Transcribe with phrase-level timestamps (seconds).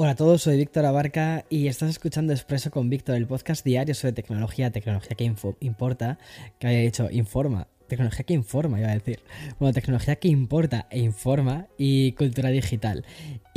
[0.00, 3.96] Hola a todos, soy Víctor Abarca y estás escuchando Expreso con Víctor, el podcast diario
[3.96, 6.20] sobre tecnología, tecnología que importa,
[6.60, 9.18] que había dicho informa, tecnología que informa, iba a decir.
[9.58, 13.04] Bueno, tecnología que importa e informa y cultura digital.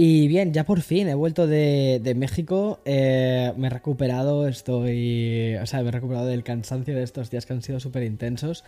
[0.03, 5.65] Y bien, ya por fin he vuelto de, México, eh, me he recuperado, estoy, o
[5.67, 8.63] sea, me he recuperado del cansancio de estos días que han sido súper intensos.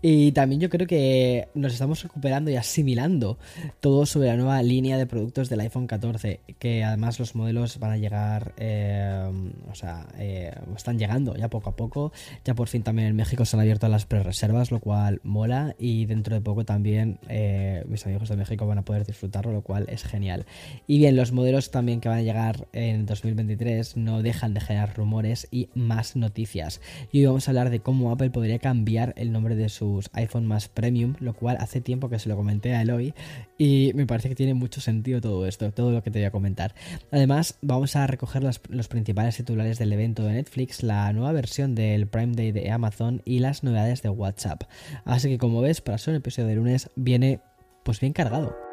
[0.00, 3.36] Y también yo creo que nos estamos recuperando y asimilando
[3.80, 7.90] todo sobre la nueva línea de productos del iPhone 14, que además los modelos van
[7.92, 9.30] a llegar, eh,
[9.70, 12.12] o sea, eh, están llegando ya poco a poco.
[12.46, 16.06] Ya por fin también en México se han abierto las pre-reservas, lo cual mola y
[16.06, 19.84] dentro de poco también eh, mis amigos de México van a poder disfrutarlo, lo cual
[19.90, 20.46] es genial.
[20.86, 24.96] Y bien, los modelos también que van a llegar en 2023 no dejan de generar
[24.96, 26.80] rumores y más noticias.
[27.12, 30.46] Y hoy vamos a hablar de cómo Apple podría cambiar el nombre de sus iPhone
[30.46, 33.14] más premium, lo cual hace tiempo que se lo comenté a Eloy
[33.58, 36.30] y me parece que tiene mucho sentido todo esto, todo lo que te voy a
[36.30, 36.74] comentar.
[37.10, 41.74] Además, vamos a recoger los, los principales titulares del evento de Netflix, la nueva versión
[41.74, 44.64] del Prime Day de Amazon y las novedades de WhatsApp.
[45.04, 47.40] Así que como ves, para ser un episodio de lunes viene
[47.84, 48.67] pues bien cargado.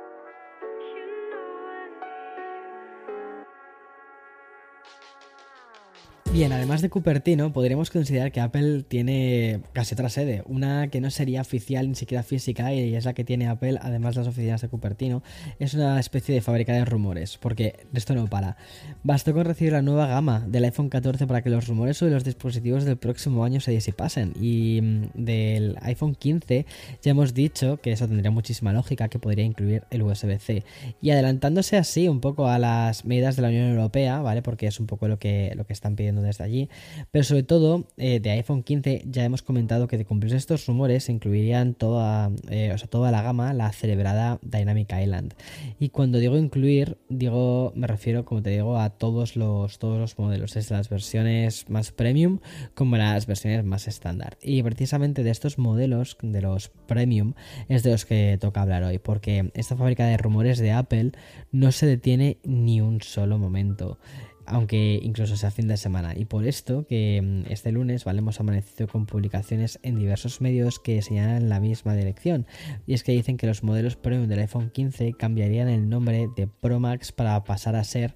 [6.36, 11.10] Bien, además de Cupertino, podríamos considerar que Apple tiene casi otra sede, una que no
[11.10, 14.62] sería oficial ni siquiera física y es la que tiene Apple, además de las oficinas
[14.62, 15.24] de Cupertino.
[15.60, 18.58] Es una especie de fábrica de rumores, porque esto no para.
[19.02, 22.26] Bastó con recibir la nueva gama del iPhone 14 para que los rumores sobre los
[22.26, 24.34] dispositivos del próximo año se disipasen.
[24.38, 26.66] Y mm, del iPhone 15
[27.02, 30.66] ya hemos dicho que eso tendría muchísima lógica, que podría incluir el USB-C.
[31.02, 34.42] Y adelantándose así un poco a las medidas de la Unión Europea, ¿vale?
[34.42, 36.70] Porque es un poco lo que, lo que están pidiendo desde allí.
[37.12, 41.10] Pero sobre todo, eh, de iPhone 15 ya hemos comentado que de cumplirse estos rumores
[41.10, 45.34] incluirían toda, eh, o sea, toda la gama, la celebrada Dynamic Island.
[45.80, 50.18] Y cuando digo incluir, digo, me refiero, como te digo, a todos los, todos los
[50.18, 52.40] modelos, desde las versiones más premium
[52.74, 54.38] como las versiones más estándar.
[54.42, 57.34] Y precisamente de estos modelos, de los premium,
[57.70, 61.12] es de los que toca hablar hoy, porque esta fábrica de rumores de Apple
[61.52, 63.98] no se detiene ni un solo momento
[64.46, 66.14] aunque incluso sea fin de semana.
[66.16, 68.20] Y por esto que mm, este lunes ¿vale?
[68.20, 72.46] hemos amanecido con publicaciones en diversos medios que señalan la misma dirección.
[72.86, 76.48] Y es que dicen que los modelos premium del iPhone 15 cambiarían el nombre de
[76.48, 78.16] Pro Max para pasar a ser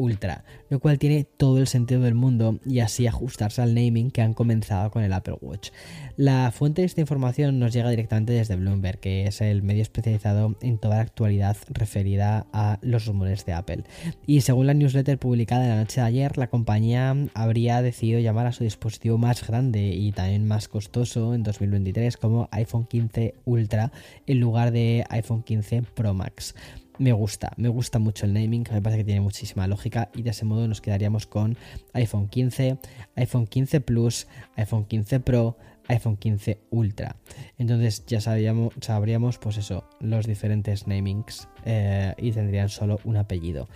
[0.00, 4.22] Ultra, lo cual tiene todo el sentido del mundo y así ajustarse al naming que
[4.22, 5.70] han comenzado con el Apple Watch.
[6.16, 10.56] La fuente de esta información nos llega directamente desde Bloomberg, que es el medio especializado
[10.62, 13.84] en toda la actualidad referida a los rumores de Apple.
[14.26, 18.52] Y según la newsletter publicada la noche de ayer, la compañía habría decidido llamar a
[18.52, 23.92] su dispositivo más grande y también más costoso en 2023 como iPhone 15 Ultra
[24.26, 26.54] en lugar de iPhone 15 Pro Max
[27.00, 30.30] me gusta, me gusta mucho el naming, me parece que tiene muchísima lógica y de
[30.30, 31.56] ese modo nos quedaríamos con
[31.94, 32.76] iPhone 15,
[33.16, 35.56] iPhone 15 Plus, iPhone 15 Pro,
[35.88, 37.16] iPhone 15 Ultra.
[37.56, 43.66] Entonces ya sabríamos, sabríamos pues eso, los diferentes namings eh, y tendrían solo un apellido.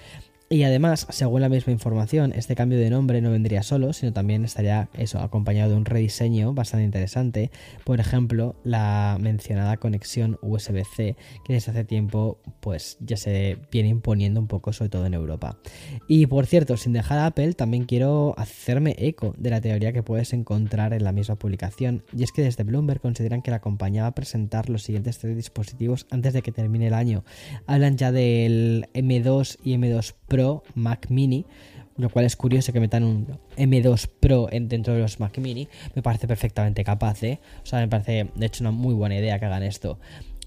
[0.54, 4.44] Y además, según la misma información, este cambio de nombre no vendría solo, sino también
[4.44, 7.50] estaría eso, acompañado de un rediseño bastante interesante.
[7.82, 14.38] Por ejemplo, la mencionada conexión USB-C, que desde hace tiempo pues ya se viene imponiendo
[14.38, 15.58] un poco, sobre todo en Europa.
[16.06, 20.04] Y por cierto, sin dejar a Apple, también quiero hacerme eco de la teoría que
[20.04, 22.04] puedes encontrar en la misma publicación.
[22.16, 25.34] Y es que desde Bloomberg consideran que la compañía va a presentar los siguientes tres
[25.34, 27.24] dispositivos antes de que termine el año.
[27.66, 30.43] Hablan ya del M2 y M2 Pro
[30.74, 31.44] Mac Mini,
[31.96, 33.26] lo cual es curioso que metan un
[33.56, 35.68] M2 Pro dentro de los Mac Mini.
[35.94, 37.40] Me parece perfectamente capaz, ¿eh?
[37.62, 39.98] O sea, me parece de hecho una muy buena idea que hagan esto.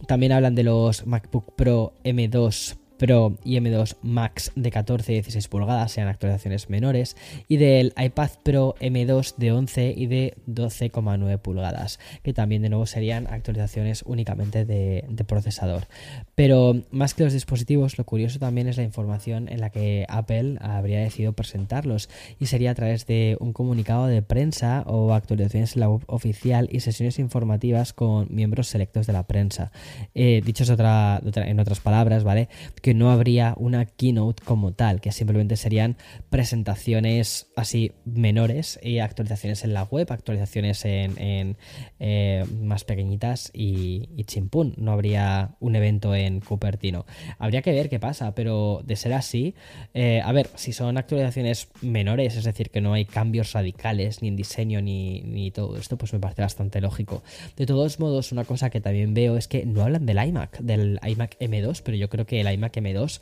[0.05, 5.47] También hablan de los MacBook Pro M2 Pro y M2 Max de 14 y 16
[5.47, 7.15] pulgadas sean actualizaciones menores
[7.47, 12.85] y del iPad Pro M2 de 11 y de 12,9 pulgadas, que también de nuevo
[12.85, 15.87] serían actualizaciones únicamente de, procesador.
[16.35, 20.57] Pero más que los dispositivos, lo curioso también es la información en la que Apple
[20.61, 22.09] habría decidido presentarlos
[22.39, 26.69] y sería a través de un comunicado de prensa o actualizaciones en la web oficial
[26.71, 29.71] y sesiones informativas con miembros selectos de la prensa.
[30.15, 32.49] Eh, dicho otra, en otras palabras, ¿vale?
[32.93, 35.97] No habría una keynote como tal, que simplemente serían
[36.29, 41.57] presentaciones así menores y actualizaciones en la web, actualizaciones en,
[41.99, 44.73] eh, más pequeñitas y, y chimpún.
[44.77, 47.05] No habría un evento en Cupertino.
[47.39, 49.55] Habría que ver qué pasa, pero de ser así,
[49.93, 54.27] eh, a ver, si son actualizaciones menores, es decir, que no hay cambios radicales ni
[54.29, 57.23] en diseño ni, ni todo esto, pues me parece bastante lógico.
[57.55, 60.99] De todos modos, una cosa que también veo es que no hablan del iMac, del
[61.05, 63.21] iMac M2, pero yo creo que el iMac M2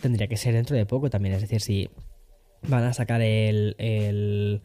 [0.00, 1.34] tendría que ser dentro de poco también.
[1.34, 1.90] Es decir, si
[2.62, 4.62] van a sacar el, el,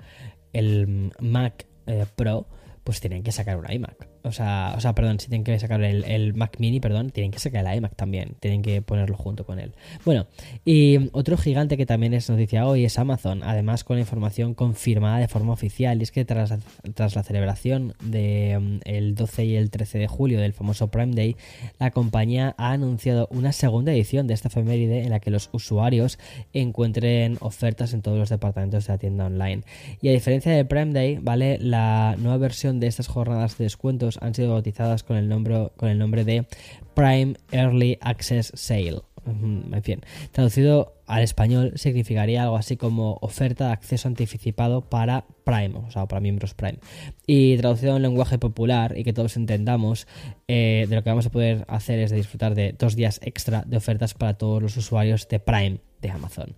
[0.53, 2.47] el Mac eh, Pro,
[2.83, 4.14] pues tienen que sacar un iMac.
[4.25, 7.39] O sea, o sea, perdón, si tienen que sacar el, Mac Mini, perdón, tienen que
[7.39, 8.35] sacar el iMac también.
[8.39, 9.73] Tienen que ponerlo junto con él.
[10.03, 10.27] Bueno,
[10.65, 13.43] y otro gigante que también es noticia hoy es Amazon.
[13.43, 15.99] Además, con información confirmada de forma oficial.
[15.99, 16.53] Y es que tras,
[16.93, 21.13] tras la celebración del de, 12 mm, y el 13 de julio del famoso Prime
[21.13, 21.35] Day,
[21.79, 26.17] la compañía ha anunciado una segunda edición de esta efeméride en la que los usuarios
[26.53, 29.63] encuentren ofertas en todos los departamentos de la tienda online.
[30.01, 31.57] Y a diferencia del Prime Day, ¿vale?
[31.59, 35.89] La nueva versión de estas jornadas de descuentos han sido bautizadas con el nombre, con
[35.89, 36.45] el nombre de
[36.93, 39.01] Prime Early Access Sale.
[39.27, 40.01] En fin,
[40.31, 46.05] traducido al español significaría algo así como oferta de acceso anticipado para Prime, o sea,
[46.05, 46.77] para miembros Prime.
[47.25, 50.07] Y traducido en lenguaje popular y que todos entendamos,
[50.47, 53.63] eh, de lo que vamos a poder hacer es de disfrutar de dos días extra
[53.65, 56.55] de ofertas para todos los usuarios de Prime de Amazon.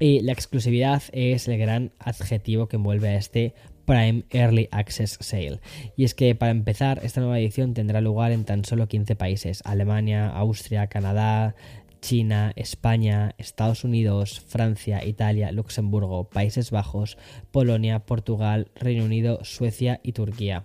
[0.00, 3.54] Y la exclusividad es el gran adjetivo que envuelve a este
[3.88, 5.60] Prime Early Access Sale.
[5.96, 9.62] Y es que para empezar, esta nueva edición tendrá lugar en tan solo 15 países,
[9.64, 11.54] Alemania, Austria, Canadá,
[12.02, 17.16] China, España, Estados Unidos, Francia, Italia, Luxemburgo, Países Bajos,
[17.50, 20.64] Polonia, Portugal, Reino Unido, Suecia y Turquía.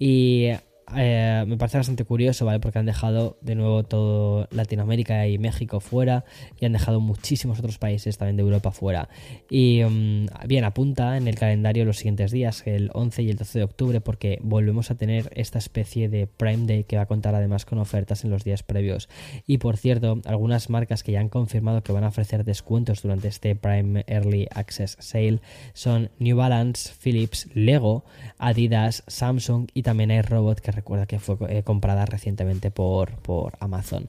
[0.00, 0.48] Y
[0.96, 2.60] eh, me parece bastante curioso, ¿vale?
[2.60, 6.24] Porque han dejado de nuevo todo Latinoamérica y México fuera
[6.60, 9.08] y han dejado muchísimos otros países también de Europa fuera.
[9.48, 13.58] Y mm, bien, apunta en el calendario los siguientes días, el 11 y el 12
[13.58, 17.34] de octubre, porque volvemos a tener esta especie de Prime Day que va a contar
[17.34, 19.08] además con ofertas en los días previos.
[19.46, 23.28] Y por cierto, algunas marcas que ya han confirmado que van a ofrecer descuentos durante
[23.28, 25.40] este Prime Early Access Sale
[25.72, 28.04] son New Balance, Philips, Lego,
[28.38, 33.54] Adidas, Samsung y también hay Robot que recuerda que fue eh, comprada recientemente por, por
[33.60, 34.08] Amazon.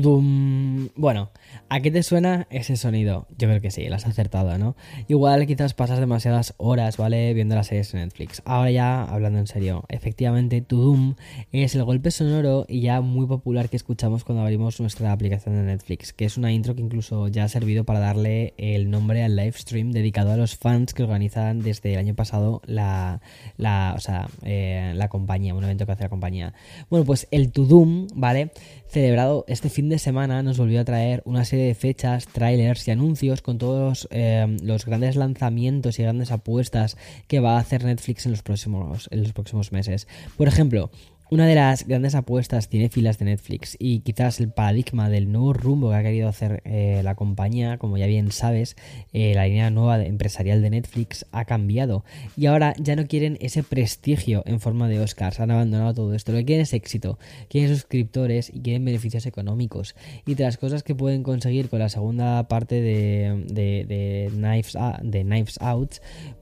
[0.00, 1.30] Bueno,
[1.68, 3.28] ¿a qué te suena ese sonido?
[3.38, 4.74] Yo creo que sí, lo has acertado, ¿no?
[5.06, 7.32] Igual quizás pasas demasiadas horas, ¿vale?
[7.32, 8.42] Viendo las series en Netflix.
[8.44, 11.14] Ahora ya, hablando en serio, efectivamente, Tudum
[11.52, 15.62] es el golpe sonoro y ya muy popular que escuchamos cuando abrimos nuestra aplicación de
[15.62, 19.36] Netflix, que es una intro que incluso ya ha servido para darle el nombre al
[19.36, 23.20] live stream dedicado a los fans que organizan desde el año pasado la,
[23.56, 26.52] la, o sea, eh, la compañía, un evento que hace la compañía.
[26.90, 28.50] Bueno, pues el Tudum, ¿vale?
[28.88, 32.90] Celebrado este fin de semana nos volvió a traer una serie de fechas, trailers y
[32.90, 36.96] anuncios con todos eh, los grandes lanzamientos y grandes apuestas
[37.28, 40.06] que va a hacer Netflix en los próximos, en los próximos meses.
[40.36, 40.90] Por ejemplo,
[41.34, 45.52] una de las grandes apuestas tiene filas de Netflix y quizás el paradigma del nuevo
[45.52, 48.76] rumbo que ha querido hacer eh, la compañía, como ya bien sabes,
[49.12, 52.04] eh, la línea nueva empresarial de Netflix ha cambiado.
[52.36, 56.30] Y ahora ya no quieren ese prestigio en forma de Oscars, han abandonado todo esto,
[56.30, 59.96] lo que quieren es éxito, quieren suscriptores y quieren beneficios económicos.
[60.26, 65.22] Y de las cosas que pueden conseguir con la segunda parte de, de, Knives, de
[65.22, 65.94] Knives Out,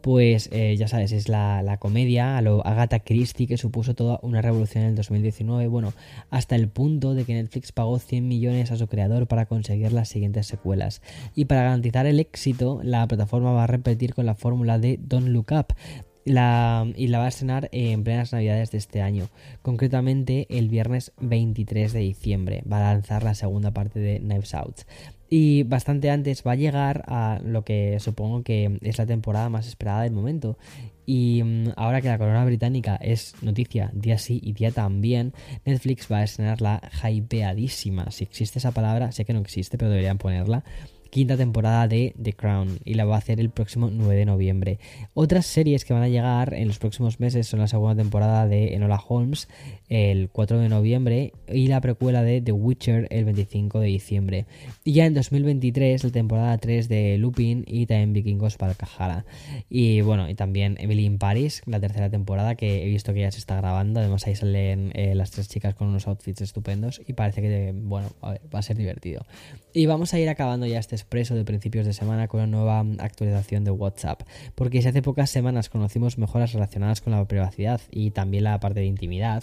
[0.02, 4.18] pues eh, ya sabes, es la, la comedia a lo Agatha Christie que supuso toda
[4.20, 5.92] una revolución en el 2019, bueno,
[6.30, 10.08] hasta el punto de que Netflix pagó 100 millones a su creador para conseguir las
[10.08, 11.02] siguientes secuelas.
[11.34, 15.28] Y para garantizar el éxito, la plataforma va a repetir con la fórmula de Don't
[15.28, 15.74] Look Up,
[16.24, 19.28] La, y la va a estrenar en plenas navidades de este año.
[19.62, 24.82] Concretamente el viernes 23 de diciembre va a lanzar la segunda parte de Knives Out.
[25.34, 29.66] Y bastante antes va a llegar a lo que supongo que es la temporada más
[29.66, 30.58] esperada del momento.
[31.06, 35.32] Y mm, ahora que la corona británica es noticia día sí y día también,
[35.64, 38.10] Netflix va a estrenar la hypeadísima.
[38.10, 40.64] Si existe esa palabra, sé que no existe, pero deberían ponerla
[41.12, 44.78] quinta temporada de The Crown y la va a hacer el próximo 9 de noviembre.
[45.12, 48.74] Otras series que van a llegar en los próximos meses son la segunda temporada de
[48.74, 49.46] Enola Holmes
[49.90, 54.46] el 4 de noviembre y la precuela de The Witcher el 25 de diciembre.
[54.84, 59.26] Y ya en 2023 la temporada 3 de Lupin y también Vikingos Valhalla.
[59.68, 63.30] Y bueno, y también Emily in Paris, la tercera temporada que he visto que ya
[63.30, 64.00] se está grabando.
[64.00, 68.08] Además ahí salen eh, las tres chicas con unos outfits estupendos y parece que bueno,
[68.22, 69.26] va a ser divertido.
[69.74, 72.80] Y vamos a ir acabando ya este expreso de principios de semana con una nueva
[72.98, 74.22] actualización de WhatsApp,
[74.54, 78.80] porque si hace pocas semanas conocimos mejoras relacionadas con la privacidad y también la parte
[78.80, 79.42] de intimidad,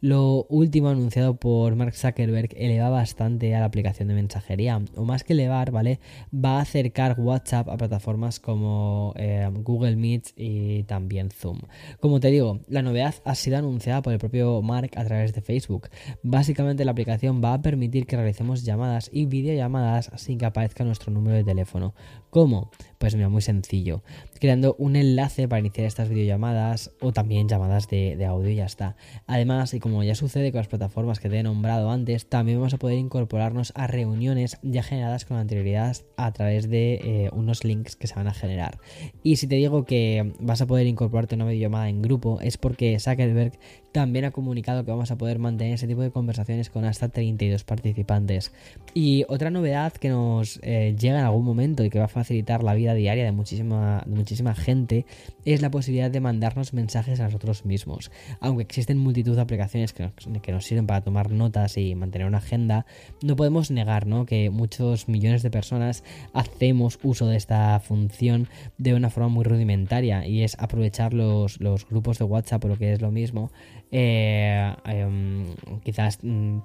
[0.00, 5.24] lo último anunciado por Mark Zuckerberg eleva bastante a la aplicación de mensajería, o más
[5.24, 5.98] que elevar, ¿vale?
[6.32, 11.60] Va a acercar WhatsApp a plataformas como eh, Google Meet y también Zoom.
[12.00, 15.40] Como te digo, la novedad ha sido anunciada por el propio Mark a través de
[15.40, 15.88] Facebook.
[16.22, 21.12] Básicamente la aplicación va a permitir que realicemos llamadas y videollamadas sin que aparezca nuestro
[21.12, 21.94] número de teléfono.
[22.30, 22.70] ¿Cómo?
[22.98, 24.02] Pues mira, muy sencillo.
[24.40, 28.96] Creando un enlace para iniciar estas videollamadas o también llamadas de, audio y ya está.
[29.26, 32.74] Además, y como ya sucede con las plataformas que te he nombrado antes, también vamos
[32.74, 37.96] a poder incorporarnos a reuniones ya generadas con anterioridad a través de eh, unos links
[37.96, 38.78] que se van a generar.
[39.22, 42.56] Y si te digo que vas a poder incorporarte a una videollamada en grupo, es
[42.56, 43.58] porque Zuckerberg
[43.92, 47.62] también ha comunicado que vamos a poder mantener ese tipo de conversaciones con hasta 32
[47.64, 48.52] participantes.
[48.94, 52.62] Y otra novedad que nos eh, llega en algún momento y que va a facilitar
[52.62, 55.06] la vida diaria de muchísima, muchísima gente
[55.44, 58.10] es la posibilidad de mandarnos mensajes a nosotros mismos.
[58.40, 60.10] Aunque existen multitud de aplicaciones que
[60.52, 62.86] nos, sirven para tomar notas y mantener una agenda,
[63.22, 68.48] no podemos negar que muchos millones de personas hacemos uso de esta función
[68.78, 72.76] de una forma muy rudimentaria y es aprovechar los, los grupos de WhatsApp o lo
[72.76, 73.50] que es lo mismo.
[73.90, 76.58] Eh, em, quizás mm,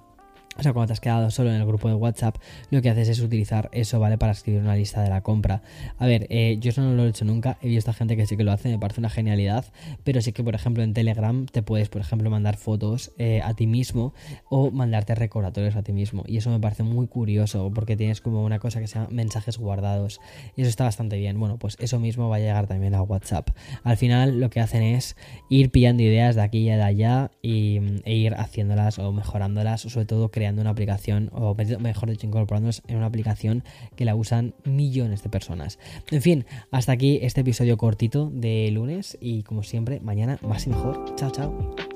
[0.57, 2.37] o sea, cuando te has quedado solo en el grupo de WhatsApp,
[2.71, 4.17] lo que haces es utilizar eso, ¿vale?
[4.17, 5.61] Para escribir una lista de la compra.
[5.97, 7.57] A ver, eh, yo eso no lo he hecho nunca.
[7.61, 9.65] He visto a gente que sí que lo hace, me parece una genialidad.
[10.03, 13.53] Pero sí que, por ejemplo, en Telegram te puedes, por ejemplo, mandar fotos eh, a
[13.53, 14.13] ti mismo
[14.49, 16.23] o mandarte recordatorios a ti mismo.
[16.27, 19.57] Y eso me parece muy curioso porque tienes como una cosa que se llama mensajes
[19.57, 20.19] guardados.
[20.55, 21.39] Y eso está bastante bien.
[21.39, 23.49] Bueno, pues eso mismo va a llegar también a WhatsApp.
[23.83, 25.15] Al final, lo que hacen es
[25.49, 29.89] ir pillando ideas de aquí y de allá y, e ir haciéndolas o mejorándolas, o
[29.89, 33.63] sobre todo creando una aplicación, o mejor dicho, incorporándonos en una aplicación
[33.97, 35.77] que la usan millones de personas.
[36.09, 40.69] En fin, hasta aquí este episodio cortito de lunes y como siempre, mañana más y
[40.69, 41.15] mejor.
[41.15, 41.86] Chao, chao.